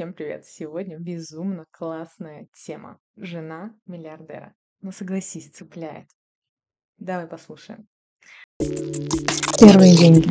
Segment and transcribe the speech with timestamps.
[0.00, 0.46] Всем привет!
[0.46, 2.98] Сегодня безумно классная тема.
[3.16, 4.54] Жена миллиардера.
[4.80, 6.08] Ну согласись, цепляет.
[6.96, 7.86] Давай послушаем.
[8.58, 10.30] Первые деньги.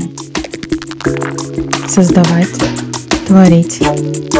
[1.88, 2.50] Создавать,
[3.28, 3.80] творить,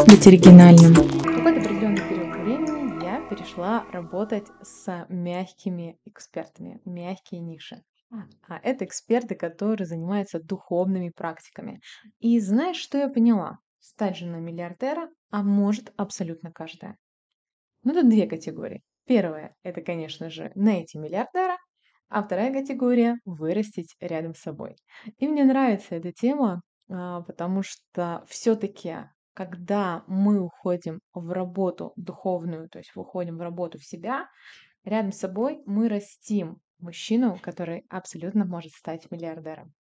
[0.08, 0.94] быть оригинальным.
[0.94, 7.84] В какой-то определенный период времени я перешла работать с мягкими экспертами, мягкие ниши.
[8.48, 11.82] А это эксперты, которые занимаются духовными практиками.
[12.18, 13.60] И знаешь, что я поняла?
[13.80, 16.98] Стать женой миллиардера, а может абсолютно каждая.
[17.84, 18.82] Ну, тут две категории.
[19.06, 21.58] Первая– это, конечно же, найти миллиардера,
[22.10, 24.76] а вторая категория– вырастить рядом с собой.
[25.18, 28.96] И мне нравится эта тема, а, потому что все-таки,
[29.34, 34.28] когда мы уходим в работу духовную, то есть выходим в работу в себя,
[34.84, 39.74] рядом с собой мы растим мужчину, который абсолютно может стать миллиардером.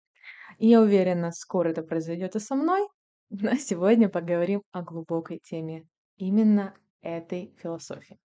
[0.58, 2.86] И я уверена, скоро это произойдет и со мной,
[3.30, 8.18] но сегодня поговорим о глубокой теме именно этой философии.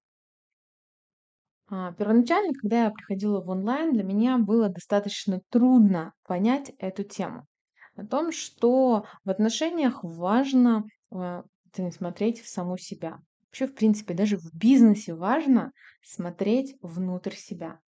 [1.70, 7.48] А, первоначально, когда я приходила в онлайн, для меня было достаточно трудно понять эту тему.
[7.96, 11.44] О том, что в отношениях важно э,
[11.92, 13.20] смотреть в саму себя.
[13.46, 15.72] Вообще, в принципе, даже в бизнесе важно
[16.04, 17.80] смотреть внутрь себя.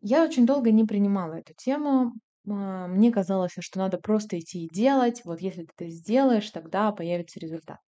[0.00, 2.12] Я очень долго не принимала эту тему.
[2.48, 5.24] А, мне казалось, что надо просто идти и делать.
[5.24, 7.78] Вот если ты это сделаешь, тогда появится результат.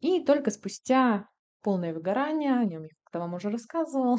[0.00, 1.28] И только спустя
[1.62, 4.18] полное выгорание, о нем я как-то вам уже рассказывал,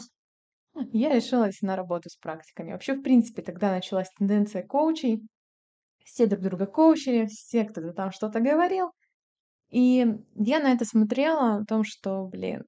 [0.92, 2.72] я решилась на работу с практиками.
[2.72, 5.22] Вообще, в принципе, тогда началась тенденция коучей.
[6.04, 8.92] Все друг друга коучили, все кто-то там что-то говорил.
[9.70, 12.64] И я на это смотрела, о том, что, блин,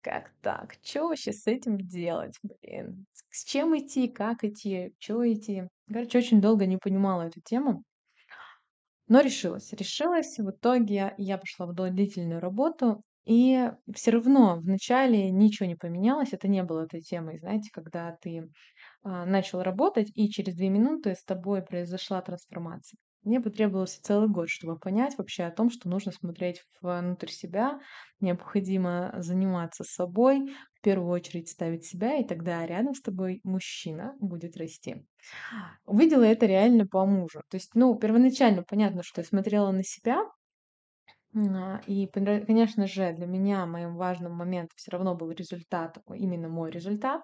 [0.00, 0.76] как так?
[0.82, 3.06] Что вообще с этим делать, блин?
[3.30, 5.64] С чем идти, как идти, что идти?
[5.92, 7.84] Короче, очень долго не понимала эту тему.
[9.08, 9.72] Но решилась.
[9.72, 10.38] Решилась.
[10.38, 13.02] В итоге я пошла в длительную работу.
[13.24, 16.32] И все равно вначале ничего не поменялось.
[16.32, 18.50] Это не было этой темой, знаете, когда ты
[19.02, 22.98] а, начал работать, и через две минуты с тобой произошла трансформация.
[23.22, 27.80] Мне потребовался целый год, чтобы понять вообще о том, что нужно смотреть внутрь себя,
[28.20, 34.56] необходимо заниматься собой, в первую очередь ставить себя, и тогда рядом с тобой мужчина будет
[34.56, 35.04] расти.
[35.86, 37.42] Увидела это реально по мужу.
[37.50, 40.24] То есть, ну, первоначально понятно, что я смотрела на себя,
[41.34, 46.70] а, и, конечно же, для меня моим важным моментом все равно был результат, именно мой
[46.70, 47.22] результат.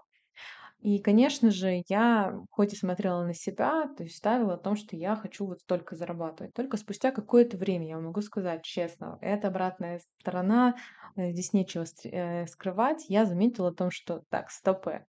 [0.84, 4.96] И, конечно же, я хоть и смотрела на себя, то есть ставила о том, что
[4.96, 6.52] я хочу вот столько зарабатывать.
[6.52, 10.76] Только спустя какое-то время, я могу сказать честно, это обратная сторона,
[11.16, 13.06] э, здесь нечего э, скрывать.
[13.08, 15.06] Я заметила о том, что так, стопы.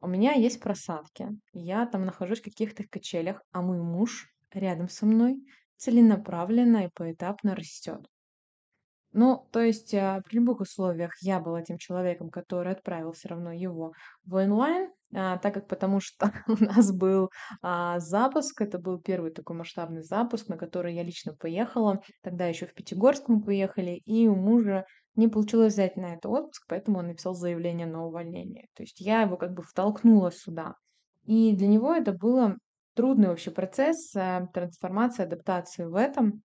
[0.00, 5.04] У меня есть просадки, я там нахожусь в каких-то качелях, а мой муж рядом со
[5.04, 5.44] мной
[5.76, 8.06] целенаправленно и поэтапно растет.
[9.12, 13.52] Ну, то есть, а, при любых условиях я была тем человеком, который отправил все равно
[13.52, 13.92] его
[14.24, 17.30] в онлайн, а, так как потому что у нас был
[17.62, 22.00] а, запуск, это был первый такой масштабный запуск, на который я лично поехала.
[22.22, 26.64] Тогда еще в Пятигорск мы поехали, и у мужа не получилось взять на это отпуск,
[26.68, 28.68] поэтому он написал заявление на увольнение.
[28.74, 30.76] То есть я его как бы втолкнула сюда.
[31.24, 32.56] И для него это было
[32.94, 36.42] трудный вообще процесс а, трансформации, адаптации в этом.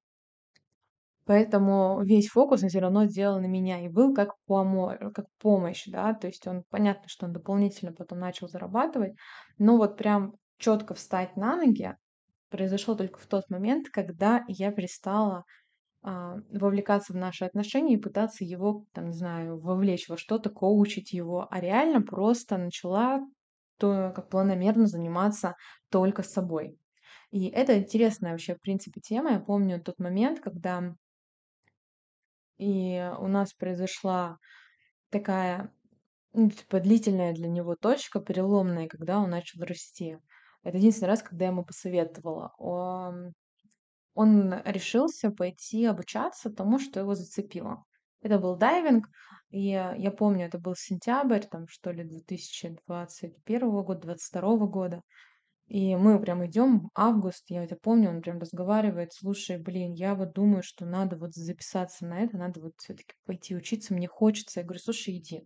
[1.25, 5.85] Поэтому весь фокус он все равно сделал на меня и был как помо как помощь,
[5.87, 6.13] да.
[6.13, 9.13] То есть он понятно, что он дополнительно потом начал зарабатывать,
[9.57, 11.95] но вот прям четко встать на ноги
[12.49, 15.43] произошло только в тот момент, когда я перестала,
[16.03, 21.13] а, вовлекаться в наши отношения и пытаться его, там, не знаю, вовлечь во что-то, коучить
[21.13, 23.21] его, а реально просто начала
[23.77, 25.55] то как планомерно заниматься
[25.89, 26.77] только собой.
[27.31, 29.31] И это интересная вообще, в принципе, тема.
[29.33, 30.95] Я помню тот момент, когда
[32.57, 34.37] и у нас произошла
[35.09, 35.71] такая,
[36.33, 40.17] ну, типа, длительная для него точка, переломная, когда он начал расти.
[40.63, 42.53] Это единственный раз, когда я ему посоветовала.
[42.57, 43.33] Он,
[44.13, 47.83] он решился пойти обучаться тому, что его зацепило.
[48.21, 49.07] Это был дайвинг,
[49.49, 55.01] и я помню, это был сентябрь, там, что ли, 2021 года, 2022 года.
[55.67, 60.33] И мы прям идем, август, я это помню, он прям разговаривает, слушай, блин, я вот
[60.33, 64.59] думаю, что надо вот записаться на это, надо вот все-таки пойти учиться, мне хочется.
[64.59, 65.41] Я говорю, слушай, иди.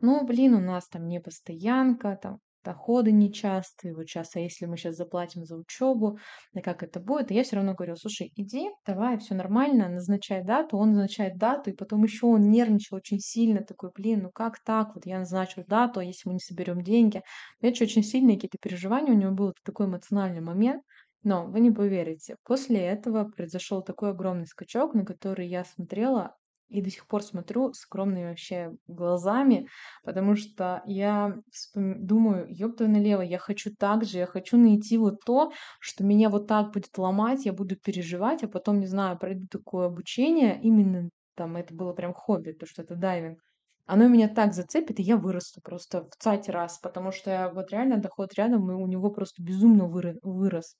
[0.00, 4.76] Ну, блин, у нас там не постоянка, там доходы нечастые, вот сейчас, а если мы
[4.76, 6.18] сейчас заплатим за учебу,
[6.52, 7.30] да как это будет?
[7.30, 11.70] И я все равно говорю, слушай, иди, давай, все нормально, назначай дату, он назначает дату,
[11.70, 15.64] и потом еще он нервничал очень сильно, такой, блин, ну как так, вот я назначу
[15.66, 17.22] дату, а если мы не соберем деньги?
[17.60, 20.82] Это очень сильные какие-то переживания у него было, такой эмоциональный момент,
[21.22, 26.36] но вы не поверите, после этого произошел такой огромный скачок, на который я смотрела
[26.70, 29.68] И до сих пор смотрю с огромными вообще глазами,
[30.04, 31.36] потому что я
[31.74, 36.28] думаю: "Ёб твою налево, я хочу так же, я хочу найти вот то, что меня
[36.30, 40.60] вот так будет ломать, я буду переживать, а потом, не знаю, пройду такое обучение".
[40.62, 43.40] Именно там это было прям хобби, то, что это дайвинг.
[43.86, 47.98] Оно меня так зацепит, и я вырасту просто в цать раз, потому что вот реально
[47.98, 50.76] доход рядом, и у него просто безумно вырос.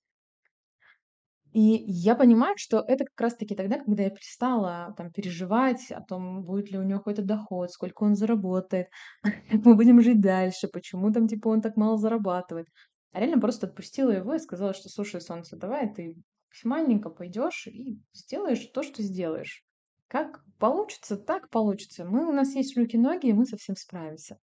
[1.52, 6.00] И я понимаю, что это как раз таки тогда, когда я перестала там переживать о
[6.00, 8.86] том, будет ли у него какой-то доход, сколько он заработает,
[9.22, 12.66] как мы будем жить дальше, почему там типа он так мало зарабатывает.
[13.12, 16.14] А реально просто отпустила его и сказала, что слушай, солнце, давай ты
[16.48, 19.64] максимальненько пойдешь и сделаешь то, что сделаешь.
[20.06, 22.04] Как получится, так получится.
[22.04, 24.38] Мы, у нас есть руки-ноги, и мы со всем справимся.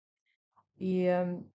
[0.76, 1.52] И эм,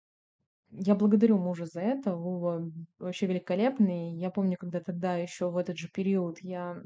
[0.71, 2.15] я благодарю мужа за это.
[2.17, 4.15] Вова вообще великолепный.
[4.17, 6.83] Я помню, когда тогда еще в этот же период я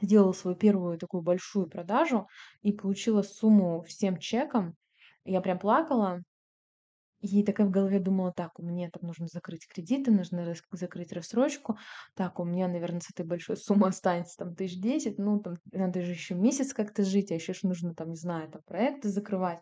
[0.00, 2.28] сделала свою первую такую большую продажу
[2.62, 4.76] и получила сумму всем чеком.
[5.24, 6.22] Я прям плакала.
[7.20, 11.78] И такая в голове думала: "Так, мне там нужно закрыть кредиты, нужно рас закрыть рассрочку.
[12.14, 15.18] Так, у меня, наверное, с этой большой суммы останется там тысяч десять.
[15.18, 18.50] Ну, там надо же еще месяц как-то жить, а еще ж нужно там, не знаю,
[18.50, 19.60] там проекты закрывать".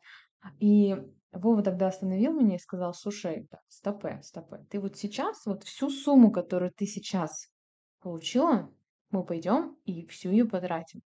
[0.59, 0.97] И
[1.33, 4.65] Вова тогда остановил меня и сказал: "Слушай, так, стопэ, стопэ.
[4.71, 7.51] Ты вот сейчас, вот всю сумму, которую ты сейчас
[8.01, 8.73] получила,
[9.11, 11.03] мы пойдем и всю ее потратим".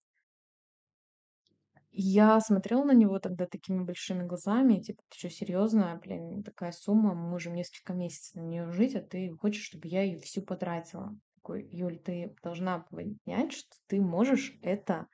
[1.92, 5.98] Я смотрела на него тогда такими большими глазами, типа: "Ты чё, серьезно?
[6.02, 10.02] Блин, такая сумма, мы можем несколько месяцев на нее жить, а ты хочешь, чтобы я
[10.02, 15.06] ее всю потратила?" Такой: "Юль, ты должна понять, что ты можешь это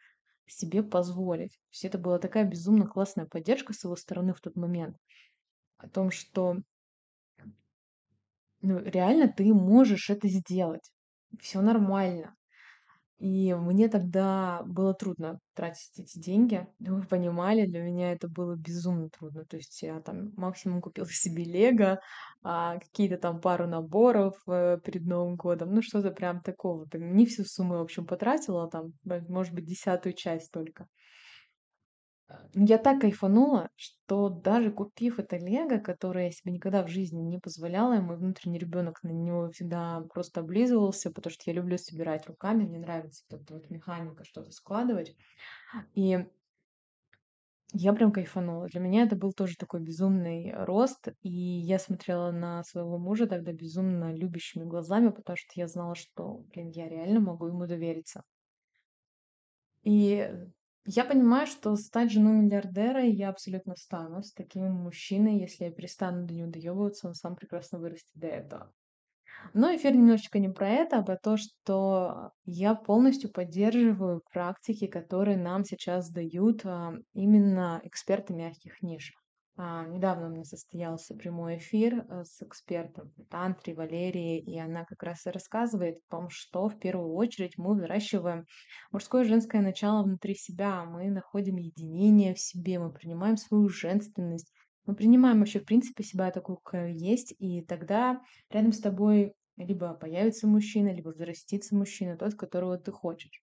[0.52, 1.52] себе позволить".
[1.52, 4.97] То есть это была такая безумно классная поддержка с его стороны в тот момент.
[5.79, 6.58] О том, что
[8.62, 10.91] ну, реально ты можешь это сделать.
[11.38, 12.35] Все нормально.
[13.20, 16.67] И мне тогда было трудно тратить эти деньги.
[16.81, 19.44] Вы понимали, для меня это было безумно трудно.
[19.44, 22.00] То есть я там максимум купила себе "Лего",
[22.43, 25.75] а, какие-то там пару наборов, э, перед Новым годом.
[25.75, 26.87] Ну, что-то прям такого.
[26.94, 28.93] Не всю сумму, в общем, потратила, а там,
[29.28, 30.87] может быть, десятую часть только.
[32.55, 37.21] Ну, я так кайфанула, что даже купив это "Лего", которое я себе никогда в жизни
[37.23, 41.79] не позволяла, и мой внутренний ребенок на него всегда просто облизывался, потому что я люблю
[41.79, 45.17] собирать руками, мне нравится вот эта вот механика, что-то складывать.
[45.94, 46.27] И
[47.73, 48.69] я прям кайфанула.
[48.69, 53.53] Для меня это был тоже такой безумный рост, и я смотрела на своего мужа тогда
[53.53, 58.23] безумно любящими глазами, потому что я знала, что, блин, я реально могу ему довериться.
[59.82, 60.27] И
[60.85, 66.27] я понимаю, что стать женой миллиардера я абсолютно стану с таким мужчиной, если я перестану
[66.27, 68.73] до него доебываться, он сам прекрасно вырастет до этого.
[69.55, 75.37] Но эфир немножечко не про это, а про то, что я полностью поддерживаю практики, которые
[75.37, 79.19] нам сейчас дают а, именно эксперты мягких ниш.
[79.62, 85.03] А, недавно у меня состоялся прямой эфир э, с экспертом по Валерией, и она как
[85.03, 88.47] раз и рассказывает о том, что в первую очередь мы выращиваем
[88.91, 94.51] мужское и женское начало внутри себя, мы находим единение в себе, мы принимаем свою женственность,
[94.87, 99.93] мы принимаем вообще в принципе себя такую, какая есть, и тогда рядом с тобой либо
[99.93, 103.43] появится мужчина, либо взрастится мужчина, тот, которого ты хочешь.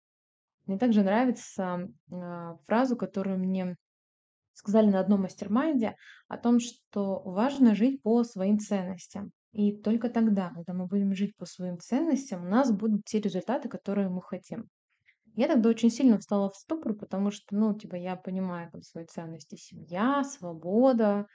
[0.65, 3.75] Мне также нравится а, фразу, которую мне
[4.55, 5.95] сказали на одном мастер-майнде
[6.27, 9.31] о том, что важно жить по своим ценностям.
[9.51, 13.69] И только тогда, когда мы будем жить по своим ценностям, у нас будут те результаты,
[13.69, 14.69] которые мы хотим.
[15.35, 19.05] Я тогда очень сильно встала в ступор, потому что, ну, типа, я понимаю там свои
[19.05, 21.27] ценности: семья, свобода,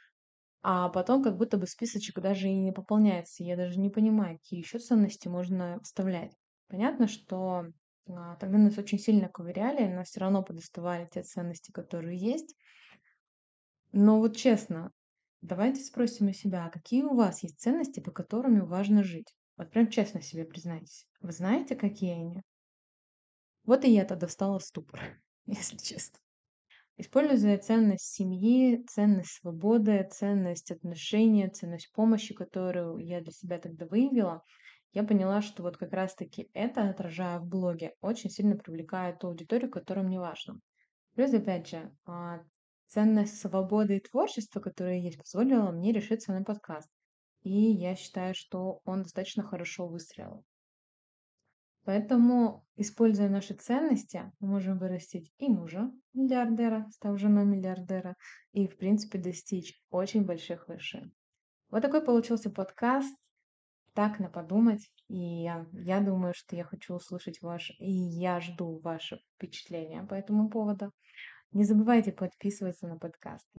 [0.63, 3.45] а потом как будто бы списочек даже и не пополняется.
[3.45, 6.33] Я даже не понимаю, какие еще ценности можно вставлять.
[6.69, 7.67] Понятно, что
[8.09, 12.55] а, тогда нас очень сильно ковыряли, но все равно подоставали те ценности, которые есть.
[13.93, 14.93] Но вот честно,
[15.41, 19.35] давайте спросим у себя, а какие у вас есть ценности, по которым важно жить?
[19.57, 21.07] Вот прям честно себе признайтесь.
[21.21, 22.43] Вы знаете, какие они?
[23.65, 25.01] Вот и я тогда встала в ступор,
[25.47, 26.19] если честно.
[26.97, 34.43] Используя ценность семьи, ценность свободы, ценность отношения, ценность помощи, которую я для себя тогда выявила,
[34.93, 39.71] я поняла, что вот как раз-таки это, отражая в блоге, очень сильно привлекает ту аудиторию,
[39.71, 40.57] которая мне важна.
[41.15, 42.41] Плюс, опять же, а,
[42.91, 46.91] ценность свободы и творчества, которая есть, позволила мне решиться на подкаст.
[47.43, 50.45] И я считаю, что он достаточно хорошо выстрелил.
[51.85, 58.17] Поэтому, используя наши ценности, мы можем вырастить и мужа миллиардера, став женой миллиардера,
[58.53, 61.13] и, в принципе, достичь очень больших вершин.
[61.71, 63.17] Вот такой получился подкаст.
[63.95, 64.93] Так, на подумать.
[65.09, 70.15] И я, я думаю, что я хочу услышать ваше, и я жду ваши впечатления по
[70.15, 70.93] этому поводу.
[71.53, 73.47] Не забывайте подписываться на подкаст.